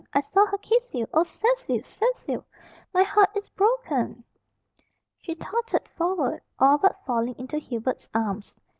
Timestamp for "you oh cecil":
0.95-1.83